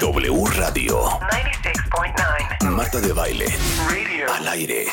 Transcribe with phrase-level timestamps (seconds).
[0.00, 1.02] W Radio.
[1.08, 2.70] 96.9.
[2.70, 3.46] Marta de baile.
[3.88, 4.32] Radio.
[4.32, 4.86] Al aire.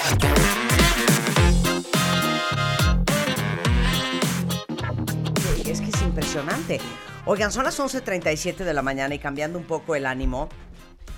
[5.63, 6.79] Es que es impresionante.
[7.25, 10.49] Oigan, son las 11.37 de la mañana y cambiando un poco el ánimo,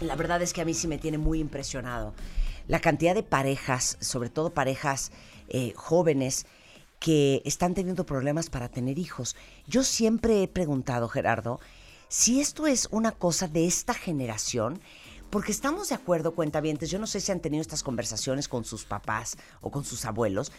[0.01, 2.13] la verdad es que a mí sí me tiene muy impresionado
[2.67, 5.13] la cantidad de parejas, sobre todo parejas
[5.47, 6.45] eh, jóvenes,
[6.99, 9.37] que están teniendo problemas para tener hijos.
[9.65, 11.61] Yo siempre he preguntado, Gerardo,
[12.09, 14.79] si esto es una cosa de esta generación,
[15.29, 18.85] porque estamos de acuerdo, cuentavientes, yo no sé si han tenido estas conversaciones con sus
[18.85, 20.51] papás o con sus abuelos,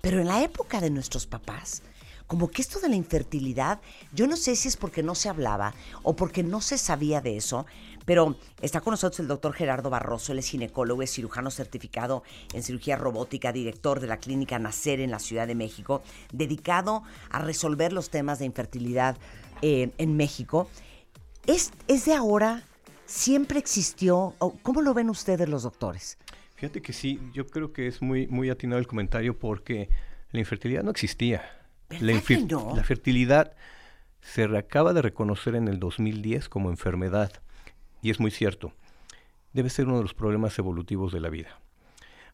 [0.00, 1.82] pero en la época de nuestros papás,
[2.26, 3.80] como que esto de la infertilidad,
[4.14, 7.36] yo no sé si es porque no se hablaba o porque no se sabía de
[7.36, 7.66] eso,
[8.06, 12.22] pero está con nosotros el doctor Gerardo Barroso, él es ginecólogo, es cirujano certificado
[12.54, 16.02] en cirugía robótica, director de la clínica Nacer en la Ciudad de México,
[16.32, 19.18] dedicado a resolver los temas de infertilidad
[19.60, 20.68] eh, en México.
[21.46, 22.62] ¿Es, ¿Es de ahora?
[23.06, 24.34] ¿Siempre existió?
[24.38, 26.18] ¿O ¿Cómo lo ven ustedes los doctores?
[26.56, 29.90] Fíjate que sí, yo creo que es muy, muy atinado el comentario porque
[30.30, 31.42] la infertilidad no existía.
[31.90, 32.74] ¿Verdad La, infir- no?
[32.74, 33.52] la fertilidad
[34.22, 37.32] se acaba de reconocer en el 2010 como enfermedad
[38.00, 38.72] y es muy cierto.
[39.52, 41.60] Debe ser uno de los problemas evolutivos de la vida.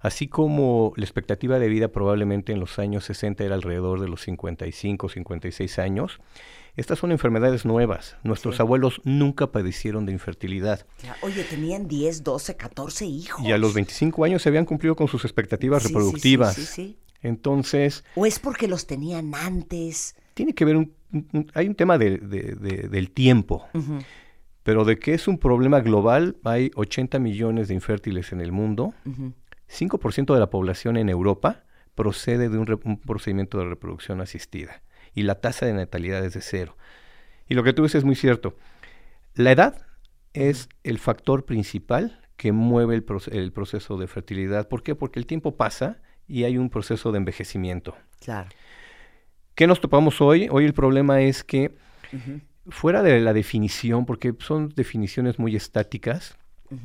[0.00, 4.22] Así como la expectativa de vida probablemente en los años 60 era alrededor de los
[4.22, 6.20] 55, 56 años,
[6.76, 8.16] estas son enfermedades nuevas.
[8.22, 8.62] Nuestros Sí.
[8.62, 10.86] abuelos nunca padecieron de infertilidad.
[11.20, 13.44] Oye, tenían 10, 12, 14 hijos.
[13.44, 16.54] Y a los 25 años se habían cumplido con sus expectativas Sí, reproductivas.
[16.54, 16.96] sí, sí.
[17.22, 20.14] Entonces, ¿O es porque los tenían antes?
[20.32, 20.94] tiene que ver, un,
[21.52, 23.66] hay un tema de- de- de- del tiempo,
[24.62, 28.94] pero de que es un problema global, hay 80 millones de infértiles en el mundo.
[29.70, 34.82] 5% de la población en Europa procede de un, procedimiento de reproducción asistida
[35.14, 36.77] y la tasa de natalidad es de cero.
[37.48, 38.56] Y lo que tú dices es muy cierto.
[39.34, 39.86] La edad
[40.32, 44.68] es el factor principal que mueve el, proce- el proceso de fertilidad.
[44.68, 44.94] ¿Por qué?
[44.94, 47.96] Porque el tiempo pasa y hay un proceso de envejecimiento.
[48.20, 48.48] Claro.
[49.55, 50.48] ¿Qué nos topamos hoy?
[50.50, 51.77] Hoy el problema es que
[52.68, 56.39] fuera de la definición, porque son definiciones muy estáticas,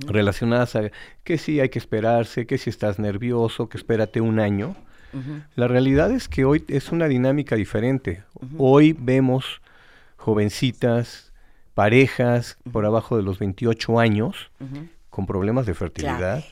[0.08, 0.92] relacionadas a
[1.24, 4.76] que si hay que esperarse, que si estás nervioso, que espérate un año.
[5.56, 8.24] La realidad es que hoy es una dinámica diferente.
[8.58, 9.62] Hoy vemos
[10.18, 11.32] jovencitas,
[11.74, 14.52] parejas por abajo de los 28 años
[15.10, 16.44] con problemas de fertilidad,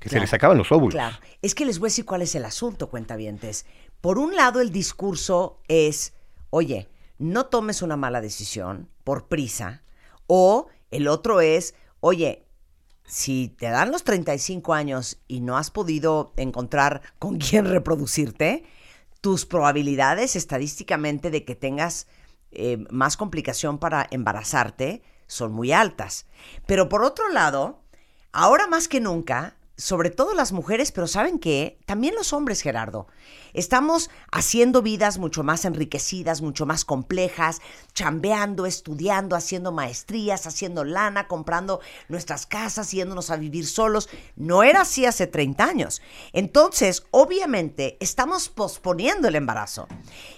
[0.00, 0.94] que se les acaban los óvulos.
[0.94, 1.16] Claro.
[1.42, 3.66] Es que les voy a decir cuál es el asunto, cuentavientes.
[4.00, 6.14] Por un lado, el discurso es,
[6.48, 9.82] oye, no tomes una mala decisión por prisa.
[10.26, 12.44] O el otro es, oye,
[13.10, 18.64] si te dan los 35 años y no has podido encontrar con quién reproducirte,
[19.20, 22.06] tus probabilidades estadísticamente de que tengas
[22.52, 26.26] eh, más complicación para embarazarte son muy altas.
[26.66, 27.82] Pero por otro lado,
[28.32, 31.78] ahora más que nunca, sobre todo las mujeres, pero ¿saben qué?
[31.86, 33.06] También los hombres, Gerardo.
[33.54, 37.62] Estamos haciendo vidas mucho más enriquecidas, mucho más complejas,
[37.94, 44.10] chambeando, estudiando, haciendo maestrías, haciendo lana, comprando nuestras casas, yéndonos a vivir solos.
[44.36, 46.02] No era así hace 30 años.
[46.34, 49.88] Entonces, obviamente, estamos posponiendo el embarazo.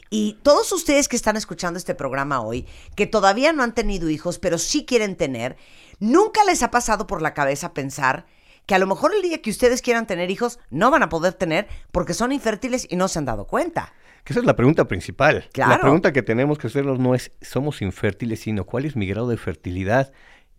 [0.09, 2.65] Y todos ustedes que están escuchando este programa hoy,
[2.95, 5.57] que todavía no han tenido hijos, pero sí quieren tener,
[5.99, 8.27] nunca les ha pasado por la cabeza pensar
[8.67, 11.35] que a lo mejor el día que ustedes quieran tener hijos, no van a poder
[11.35, 13.93] tener porque son infértiles y no se han dado cuenta.
[14.25, 15.49] Que esa es la pregunta principal.
[15.53, 15.73] Claro.
[15.73, 19.29] La pregunta que tenemos que hacernos no es somos infértiles, sino cuál es mi grado
[19.29, 20.13] de fertilidad.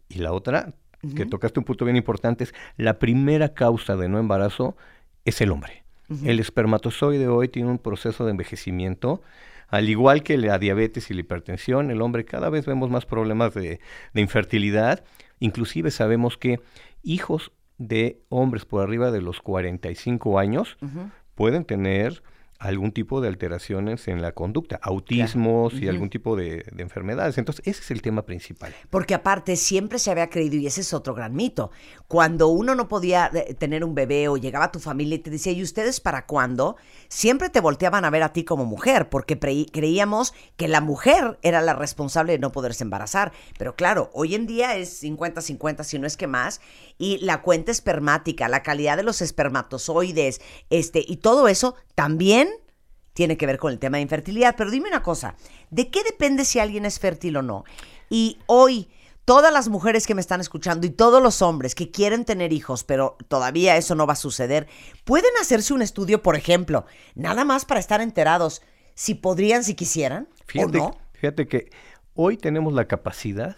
[0.10, 0.74] Y la otra,
[1.16, 4.76] que tocaste un punto bien importante, es la primera causa de no embarazo
[5.26, 5.84] es el hombre.
[6.26, 9.22] El espermatozoide hoy tiene un proceso de envejecimiento.
[9.70, 13.54] Al igual que la diabetes y la hipertensión, el hombre cada vez vemos más problemas
[13.56, 13.80] de,
[14.14, 15.04] de infertilidad.
[15.40, 16.60] Inclusive sabemos que
[17.02, 20.78] hijos de hombres por arriba de los 45 años
[21.36, 22.24] pueden tener
[22.64, 27.38] algún tipo de alteraciones en la conducta, autismos y algún tipo de, de enfermedades.
[27.38, 28.74] Entonces, ese es el tema principal.
[28.90, 31.72] Porque aparte siempre se había creído, y ese es otro gran mito,
[32.08, 35.30] cuando uno no podía eh, tener un bebé o llegaba a tu familia y te
[35.30, 36.78] decía, ¿y ustedes para cuándo?
[37.10, 41.62] Siempre te volteaban a ver a ti como mujer, porque creíamos que la mujer era
[41.62, 43.34] la responsable de no poderse embarazar.
[43.58, 46.62] Pero claro, hoy en día es 50-50, si no es que más,
[46.98, 50.40] y la cuenta espermática, la calidad de los espermatozoides,
[50.70, 52.50] este, y todo eso también
[53.14, 54.56] tiene que ver con el tema de infertilidad.
[54.58, 55.36] Pero dime una cosa,
[55.70, 57.64] ¿de qué depende si alguien es fértil o no?
[58.10, 58.90] Y hoy,
[59.26, 62.84] todas las mujeres que me están escuchando y todos los hombres que quieren tener hijos,
[62.84, 64.68] pero todavía eso no va a suceder,
[65.06, 66.86] pueden hacerse un estudio, por ejemplo,
[67.16, 68.62] nada más para estar enterados
[68.96, 70.98] si podrían, si quisieran, Fíjate, o no.
[71.14, 71.72] fíjate que
[72.14, 73.56] hoy tenemos la capacidad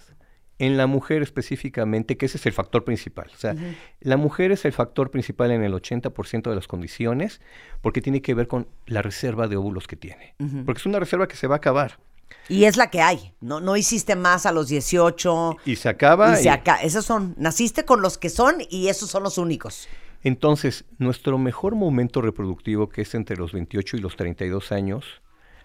[0.57, 3.29] en la mujer específicamente, que ese es el factor principal.
[3.33, 3.55] O sea,
[3.99, 7.41] la mujer es el factor principal en el 80% de las condiciones
[7.81, 10.33] porque tiene que ver con la reserva de óvulos que tiene.
[10.65, 11.99] Porque es una reserva que se va a acabar.
[12.47, 13.33] Y es la que hay.
[13.41, 15.57] No, no hiciste más a los 18.
[15.65, 16.39] Y se acaba.
[16.39, 16.81] Y se acaba.
[16.81, 17.35] Esos son.
[17.37, 19.87] Naciste con los que son y esos son los únicos.
[20.23, 25.05] Entonces, nuestro mejor momento reproductivo, que es entre los 28 y los 32 años,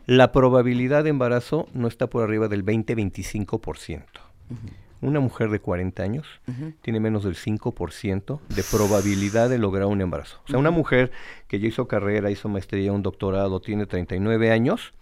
[0.07, 4.05] la probabilidad de embarazo no está por arriba del 20-25%.
[5.03, 6.27] Una mujer de 40 años
[6.83, 10.41] tiene menos del 5% de probabilidad de lograr un embarazo.
[10.45, 11.11] O sea, una mujer
[11.49, 14.93] que ya hizo carrera, hizo maestría, un doctorado, tiene 39 años,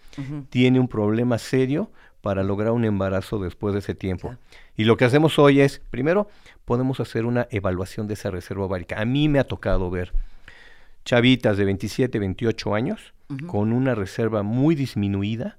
[0.50, 1.90] tiene un problema serio
[2.20, 4.34] para lograr un embarazo después de ese tiempo.
[4.76, 6.28] Y lo que hacemos hoy es, primero,
[6.64, 9.00] podemos hacer una evaluación de esa reserva ovárica.
[9.00, 10.12] A mí me ha tocado ver
[11.04, 13.14] chavitas de 27, 28 años
[13.46, 15.56] con una reserva muy disminuida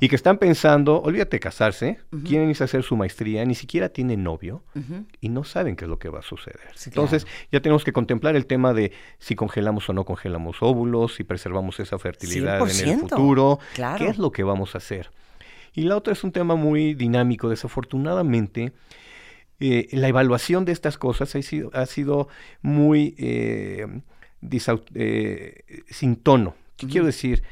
[0.00, 3.88] y que están pensando, olvídate de casarse, quieren irse a hacer su maestría, ni siquiera
[3.88, 4.62] tienen novio
[5.20, 6.68] y no saben qué es lo que va a suceder.
[6.86, 11.24] Entonces ya tenemos que contemplar el tema de si congelamos o no congelamos óvulos, si
[11.24, 13.58] preservamos esa fertilidad en el futuro,
[13.98, 15.10] qué es lo que vamos a hacer.
[15.74, 18.72] Y la otra es un tema muy dinámico, desafortunadamente.
[19.60, 22.28] Eh, la evaluación de estas cosas ha sido, ha sido
[22.62, 23.86] muy eh,
[24.94, 26.54] eh, sin tono.
[26.76, 27.42] ¿Qué quiero decir?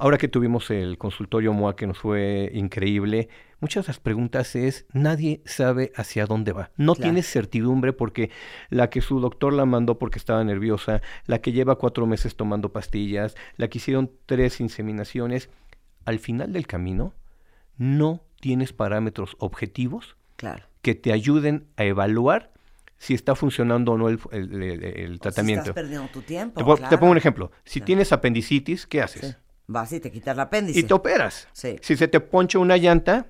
[0.00, 3.28] Ahora que tuvimos el consultorio MOA que nos fue increíble,
[3.60, 6.70] muchas de las preguntas es, nadie sabe hacia dónde va.
[6.78, 8.30] No tiene certidumbre porque
[8.70, 12.72] la que su doctor la mandó porque estaba nerviosa, la que lleva cuatro meses tomando
[12.72, 15.50] pastillas, la que hicieron tres inseminaciones,
[16.06, 17.12] al final del camino
[17.76, 20.16] no tienes parámetros objetivos
[20.80, 22.52] que te ayuden a evaluar
[22.96, 24.18] si está funcionando o no el,
[25.20, 25.64] tratamiento.
[25.64, 26.76] Si estás perdiendo tu tiempo.
[26.88, 27.52] Te, pongo un ejemplo.
[27.64, 29.36] Si tienes apendicitis, ¿qué haces?
[29.70, 30.80] Vas y te quitas la apéndice.
[30.80, 31.46] Y te operas.
[31.52, 33.28] Si se te poncha una llanta,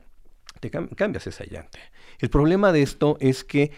[0.60, 1.78] te cambias esa llanta.
[2.18, 3.72] El problema de esto es que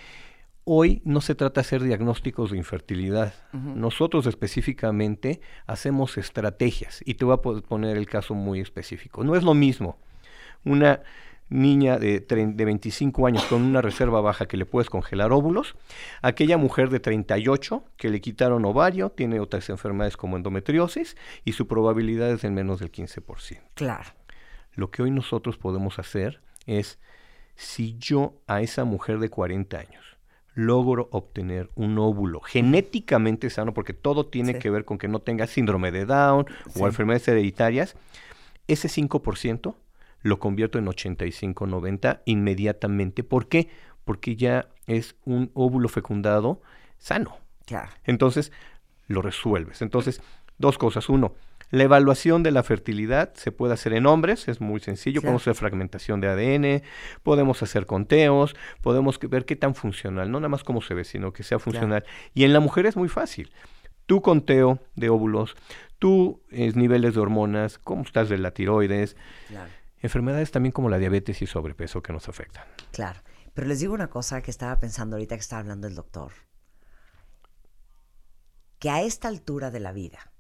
[0.62, 3.34] hoy no se trata de hacer diagnósticos de infertilidad.
[3.52, 7.02] Nosotros específicamente hacemos estrategias.
[7.04, 9.24] Y te voy a poner el caso muy específico.
[9.24, 9.98] No es lo mismo
[10.64, 11.00] una
[11.52, 15.76] niña de, de 25 años con una reserva baja que le puedes congelar óvulos,
[16.22, 21.66] aquella mujer de 38 que le quitaron ovario, tiene otras enfermedades como endometriosis y su
[21.66, 23.60] probabilidad es de menos del 15%.
[23.74, 24.10] Claro.
[24.74, 26.98] Lo que hoy nosotros podemos hacer es,
[27.54, 30.02] si yo a esa mujer de 40 años
[30.54, 35.46] logro obtener un óvulo genéticamente sano, porque todo tiene que ver con que no tenga
[35.46, 36.46] síndrome de Down
[36.78, 37.96] o enfermedades hereditarias,
[38.68, 39.74] ese 5%
[40.22, 43.24] lo convierto en 85-90 inmediatamente.
[43.24, 43.68] ¿Por qué?
[44.04, 46.62] Porque ya es un óvulo fecundado
[46.98, 47.38] sano.
[47.66, 47.90] Claro.
[48.04, 48.52] Entonces,
[49.06, 49.82] lo resuelves.
[49.82, 50.20] Entonces,
[50.58, 51.08] dos cosas.
[51.08, 51.34] Uno,
[51.70, 55.54] la evaluación de la fertilidad se puede hacer en hombres, es muy sencillo, podemos hacer
[55.54, 56.82] fragmentación de ADN,
[57.22, 61.32] podemos hacer conteos, podemos ver qué tan funcional, no nada más cómo se ve, sino
[61.32, 62.04] que sea funcional.
[62.34, 63.52] Y en la mujer es muy fácil.
[64.06, 65.56] Tu conteo de óvulos,
[65.98, 69.16] tus niveles de hormonas, cómo estás de la tiroides,
[69.48, 69.70] claro
[70.02, 72.64] enfermedades también como la diabetes y sobrepeso que nos afectan.
[72.90, 73.20] Claro,
[73.54, 76.32] pero les digo una cosa que estaba pensando ahorita que estaba hablando el doctor,
[78.78, 80.32] que a esta altura de la vida,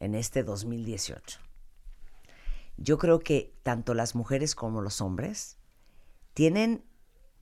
[0.00, 1.40] en este 2018,
[2.76, 5.58] yo creo que tanto las mujeres como los hombres
[6.34, 6.84] tienen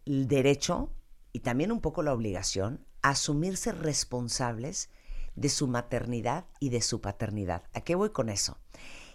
[0.04, 0.92] el derecho
[1.32, 4.90] y también un poco la obligación a asumirse responsables
[5.34, 7.64] de su maternidad y de su paternidad.
[7.72, 8.58] ¿A qué voy con eso?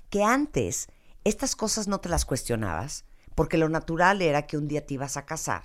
[0.10, 0.90] Que antes
[1.24, 5.18] estas cosas no te las cuestionabas porque lo natural era que un día te ibas
[5.18, 5.64] a casar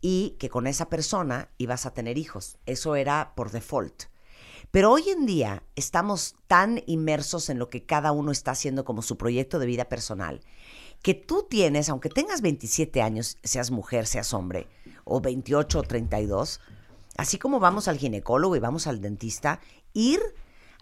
[0.00, 2.58] y que con esa persona ibas a tener hijos.
[2.66, 4.04] Eso era por default.
[4.70, 9.02] Pero hoy en día estamos tan inmersos en lo que cada uno está haciendo como
[9.02, 10.40] su proyecto de vida personal,
[11.02, 14.68] que tú tienes, aunque tengas 27 años, seas mujer, seas hombre,
[15.04, 16.60] o 28 o 32,
[17.16, 19.60] así como vamos al ginecólogo y vamos al dentista,
[19.92, 20.20] ir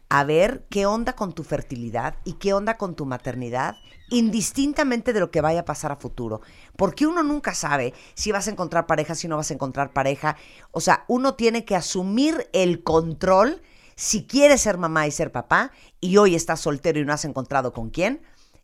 [0.08, 3.76] a ver qué onda con tu fertilidad y qué onda con tu maternidad,
[4.10, 6.40] indistintamente de lo que vaya a pasar a futuro.
[6.76, 10.36] Porque uno nunca sabe si vas a encontrar pareja, si no vas a encontrar pareja.
[10.70, 13.62] O sea, uno tiene que asumir el control
[13.96, 15.70] si quieres ser mamá y ser papá
[16.00, 18.22] y hoy estás soltero y no has encontrado con quién,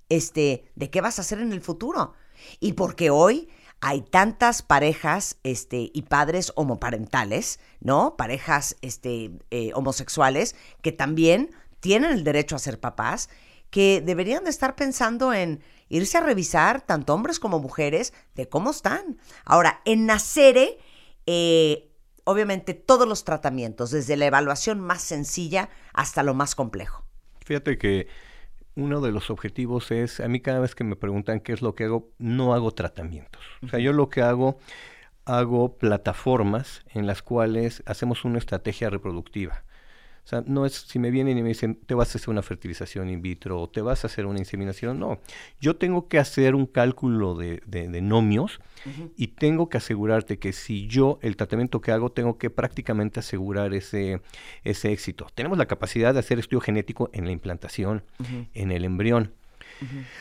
[0.09, 2.15] este, de qué vas a hacer en el futuro.
[2.59, 3.49] Y porque hoy
[3.81, 8.17] hay tantas parejas este, y padres homoparentales, ¿no?
[8.17, 13.31] Parejas este, eh, homosexuales que también tienen el derecho a ser papás,
[13.71, 18.71] que deberían de estar pensando en irse a revisar, tanto hombres como mujeres, de cómo
[18.71, 19.19] están.
[19.45, 20.79] Ahora, en Nacere,
[21.27, 21.91] eh,
[22.25, 27.05] obviamente todos los tratamientos, desde la evaluación más sencilla hasta lo más complejo.
[27.45, 28.09] Fíjate que
[28.77, 31.75] uno de los objetivos es, a mí cada vez que me preguntan qué es lo
[31.75, 33.43] que hago, no hago tratamientos.
[33.63, 34.59] O sea, yo lo que hago,
[35.25, 39.65] hago plataformas en las cuales hacemos una estrategia reproductiva.
[40.31, 42.43] O sea, no es si me vienen y me dicen, te vas a hacer una
[42.43, 45.01] fertilización in vitro o te vas a hacer una inseminación.
[45.01, 45.19] No,
[45.61, 48.61] yo tengo que hacer un cálculo de, de, nomios
[49.17, 53.75] y tengo que asegurarte que si yo el tratamiento que hago, tengo que prácticamente asegurar
[53.75, 54.23] ese,
[54.63, 55.27] ese éxito.
[55.35, 58.05] Tenemos la capacidad de hacer estudio genético en la implantación,
[58.55, 59.33] en el embrión.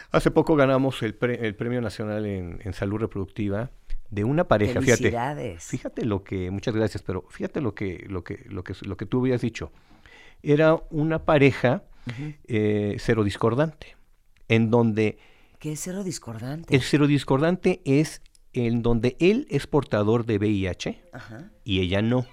[0.10, 3.70] Hace poco ganamos el, el Premio Nacional en, en Salud Reproductiva
[4.10, 4.82] de una pareja.
[4.82, 8.98] Fíjate, fíjate lo que, muchas gracias, pero fíjate lo que, lo que, lo que, lo
[8.98, 9.72] que tú habías dicho.
[10.42, 11.84] Era una pareja
[12.48, 13.96] eh, cero discordante,
[14.48, 15.18] en donde...
[15.60, 16.74] ¿Qué es cero discordante?
[16.76, 18.22] El cero discordante es
[18.54, 21.04] en donde él es portador de VIH
[21.64, 22.26] y ella no.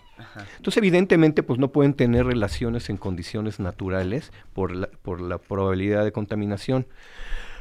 [0.56, 6.04] Entonces, evidentemente, pues no pueden tener relaciones en condiciones naturales por la, por la probabilidad
[6.04, 6.86] de contaminación.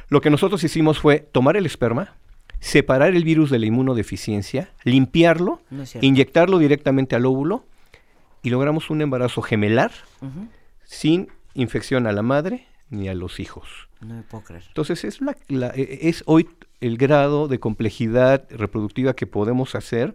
[0.08, 2.14] Lo que nosotros hicimos fue tomar el esperma,
[2.60, 5.60] separar el virus de la inmunodeficiencia, limpiarlo,
[6.00, 7.64] inyectarlo directamente al óvulo
[8.46, 9.90] y logramos un embarazo gemelar
[10.84, 13.88] sin infección a la madre ni a los hijos.
[14.00, 14.62] No me puedo creer.
[14.68, 16.48] Entonces es, la, e, e, es hoy
[16.80, 20.14] el grado de complejidad reproductiva que podemos hacer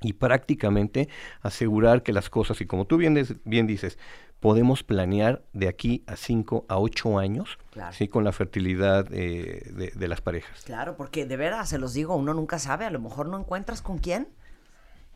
[0.00, 1.10] y prácticamente
[1.42, 3.98] asegurar que las cosas, y como tú bien, bien dices,
[4.40, 7.58] podemos planear de aquí a 5 a 8 años
[7.92, 8.08] ¿sí?
[8.08, 10.62] con la fertilidad eh, de, las parejas.
[10.64, 13.82] Claro, porque de veras, se los digo, uno nunca sabe, a lo mejor no encuentras
[13.82, 14.28] con quién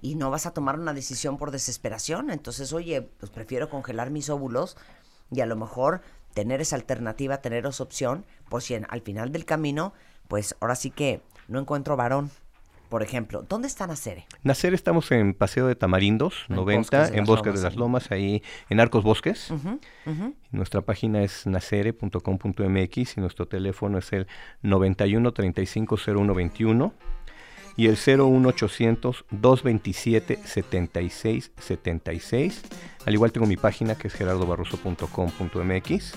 [0.00, 2.30] y no vas a tomar una decisión por desesperación.
[2.30, 4.76] Entonces, oye, pues prefiero congelar mis óvulos
[5.30, 6.02] y a lo mejor
[6.35, 9.92] tener esa alternativa, tener esa opción, por si al final del camino,
[10.28, 12.30] pues ahora sí que no encuentro varón
[12.90, 13.47] por ejemplo.
[13.49, 14.26] ¿Dónde está Nacere?
[14.42, 19.04] Nacere estamos en Paseo de Tamarindos, 90, en Bosques de las Lomas, ahí en Arcos
[19.04, 19.54] Bosques.
[20.50, 24.26] Nuestra página es nacere.com.mx y nuestro teléfono es el
[24.62, 26.92] 91 35 01 21
[27.76, 32.62] y el 01800 227 76 76.
[33.06, 36.14] Al igual tengo mi página que es gerardobarroso.com.mx.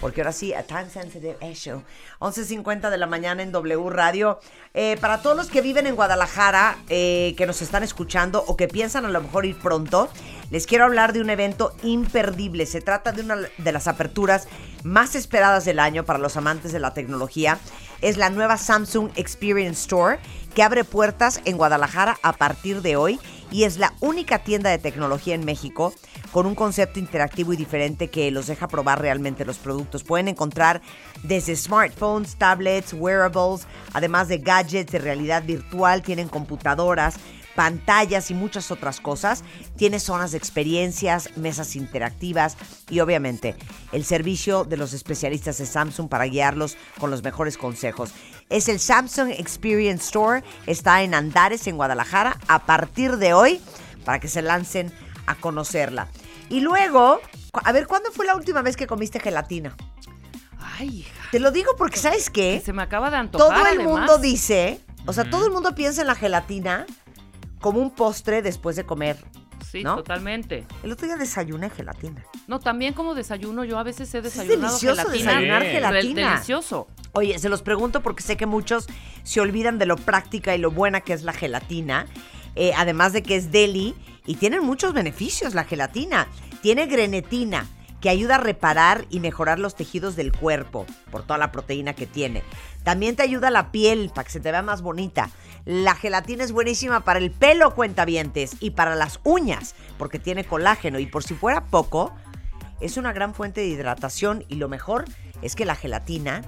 [0.03, 1.81] porque ahora sí, a Time Sensitive Issue,
[2.19, 4.41] 11.50 de la mañana en W Radio.
[4.75, 8.67] Eh, para todos los que viven en Guadalajara, eh, que nos están escuchando o que
[8.67, 10.11] piensan a lo mejor ir pronto,
[10.51, 12.67] les quiero hablar de un evento imperdible.
[12.67, 14.49] Se trata de una de las aperturas
[14.83, 17.61] más esperadas del año para los amantes de la tecnología.
[18.01, 20.19] Es la nueva Samsung Experience Store
[20.53, 23.21] que abre puertas en Guadalajara a partir de hoy
[23.53, 25.93] y es la única tienda de tecnología en México
[26.33, 30.03] con un concepto interactivo y diferente que los deja probar realmente los productos.
[30.03, 30.81] Pueden encontrar
[31.23, 37.17] desde smartphones, tablets, wearables, además de gadgets de realidad virtual, tienen computadoras,
[37.55, 39.45] pantallas y muchas otras cosas.
[39.77, 42.57] Tiene zonas de experiencias, mesas interactivas
[42.89, 43.55] y obviamente
[43.93, 48.13] el servicio de los especialistas de Samsung para guiarlos con los mejores consejos.
[48.53, 53.63] Es el Samsung Experience Store, está en Andares, en Guadalajara, a partir de hoy,
[54.05, 54.93] para que se lancen
[55.25, 56.09] a conocerla.
[56.51, 57.19] Y luego,
[57.55, 59.75] a ver, ¿cuándo fue la última vez que comiste gelatina?
[60.79, 62.61] Ay, Te lo digo porque, ¿sabes qué?
[62.63, 63.59] se me acaba de antojar.
[63.59, 66.85] Todo el mundo dice, o sea, todo el mundo piensa en la gelatina
[67.59, 69.17] como un postre después de comer.
[69.73, 70.67] Sí, totalmente.
[70.83, 72.23] El otro día desayuné gelatina.
[72.47, 76.33] No, también como desayuno, yo a veces he desayunado es delicioso desayunar gelatina.
[76.33, 76.89] Delicioso.
[77.13, 78.87] Oye, se los pregunto porque sé que muchos
[79.23, 82.07] se olvidan de lo práctica y lo buena que es la gelatina.
[82.55, 83.95] Eh, además de que es deli
[84.27, 86.29] y tienen muchos beneficios la gelatina.
[86.61, 87.67] Tiene grenetina
[88.03, 92.07] que ayuda a reparar y mejorar los tejidos del cuerpo por toda la proteína que
[92.07, 92.43] tiene.
[92.83, 95.31] También te ayuda a la piel para que se te vea más bonita.
[95.65, 100.99] La gelatina es buenísima para el pelo, cuentavientes, y para las uñas, porque tiene colágeno.
[100.99, 102.13] Y por si fuera poco,
[102.81, 104.45] es una gran fuente de hidratación.
[104.49, 105.05] Y lo mejor
[105.41, 106.43] es que la gelatina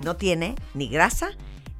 [0.00, 1.30] no tiene ni grasa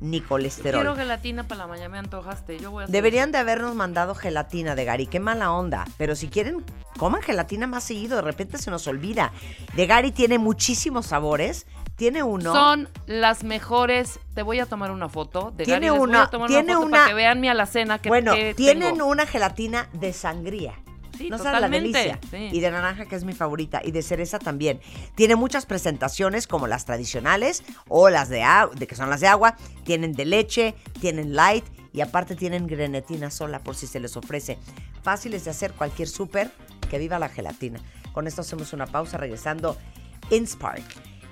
[0.00, 0.80] ni colesterol.
[0.80, 2.58] Quiero gelatina para la mañana, me antojaste.
[2.58, 5.86] Yo voy a Deberían de habernos mandado gelatina de Gary, qué mala onda.
[5.98, 6.64] Pero si quieren,
[6.96, 9.32] coman gelatina más seguido, de repente se nos olvida.
[9.74, 11.66] De Gary tiene muchísimos sabores
[12.00, 12.50] tiene uno.
[12.54, 14.18] Son las mejores.
[14.34, 15.50] Te voy a tomar una foto.
[15.54, 17.40] De Tiene Gary, les voy una- a tomar tiene una foto una- para que vean
[17.40, 19.06] mi alacena que bueno, que tienen tengo.
[19.06, 20.72] una gelatina de sangría.
[21.18, 22.18] Sí, no sabes la delicia.
[22.30, 22.48] sí.
[22.50, 23.82] Y de naranja, que es mi favorita.
[23.84, 24.80] Y de cereza también.
[25.14, 29.26] Tiene muchas presentaciones como las tradicionales o las de agua, de que son las de
[29.28, 29.56] agua.
[29.84, 34.56] Tienen de leche, tienen light y aparte tienen grenetina sola por si se les ofrece.
[35.02, 36.50] Fáciles de hacer cualquier súper.
[36.88, 37.78] Que viva la gelatina.
[38.14, 39.76] Con esto hacemos una pausa regresando.
[40.30, 40.82] Inspark,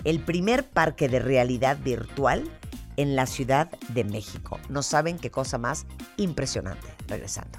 [0.08, 2.50] el primer parque de realidad virtual
[2.96, 4.58] en la Ciudad de México.
[4.70, 5.84] No saben qué cosa más
[6.16, 6.88] impresionante.
[7.08, 7.58] Regresando.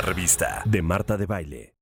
[0.00, 1.72] Revista de Marta de Baile.